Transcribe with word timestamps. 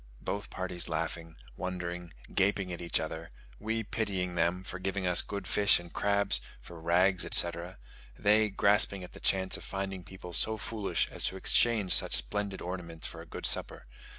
Both 0.21 0.49
parties 0.49 0.89
laughing, 0.89 1.35
wondering, 1.55 2.11
gaping 2.33 2.73
at 2.73 2.81
each 2.81 2.99
other; 2.99 3.29
we 3.59 3.83
pitying 3.83 4.33
them, 4.33 4.63
for 4.63 4.79
giving 4.79 5.05
us 5.05 5.21
good 5.21 5.45
fish 5.47 5.79
and 5.79 5.93
crabs 5.93 6.41
for 6.59 6.81
rags, 6.81 7.23
etc.; 7.23 7.77
they 8.17 8.49
grasping 8.49 9.03
at 9.03 9.13
the 9.13 9.19
chance 9.19 9.57
of 9.57 9.63
finding 9.63 10.03
people 10.03 10.33
so 10.33 10.57
foolish 10.57 11.07
as 11.11 11.25
to 11.25 11.37
exchange 11.37 11.93
such 11.93 12.15
splendid 12.15 12.63
ornaments 12.63 13.05
for 13.05 13.21
a 13.21 13.27
good 13.27 13.45
supper. 13.45 13.85